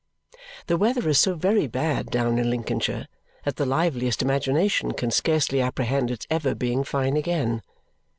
[0.65, 3.07] The weather is so very bad down in Lincolnshire
[3.45, 7.61] that the liveliest imagination can scarcely apprehend its ever being fine again.